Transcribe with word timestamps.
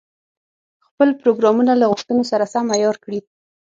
خپل 0.87 1.09
پروګرامونه 1.21 1.73
له 1.77 1.85
غوښتنو 1.91 2.23
سره 2.31 2.45
سم 2.53 2.65
عیار 2.75 2.95
کړي. 3.03 3.19